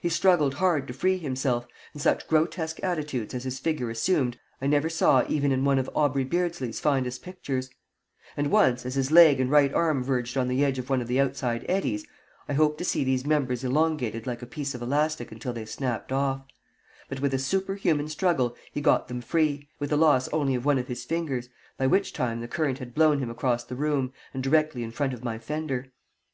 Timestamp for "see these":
12.86-13.26